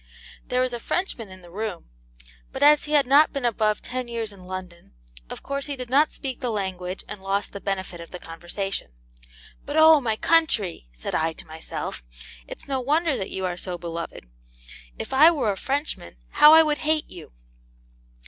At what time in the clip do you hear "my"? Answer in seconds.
10.01-10.15